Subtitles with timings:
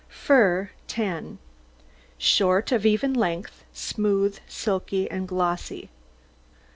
[0.09, 1.37] FUR 10
[2.17, 5.91] Short, of even length, smooth, silky, and glossy.